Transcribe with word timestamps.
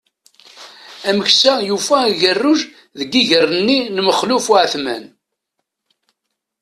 Ameksa 1.09 1.53
yufa 1.67 1.97
agerruj 2.09 2.59
deg 2.99 3.11
iger-nni 3.21 3.79
n 3.95 3.97
Maxluf 4.07 4.45
Uεetman. 4.51 5.03